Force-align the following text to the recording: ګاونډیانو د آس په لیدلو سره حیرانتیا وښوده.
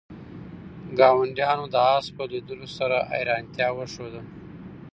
ګاونډیانو 0.97 1.65
د 1.73 1.75
آس 1.95 2.05
په 2.15 2.23
لیدلو 2.31 2.67
سره 2.77 2.97
حیرانتیا 3.11 3.67
وښوده. 3.73 4.21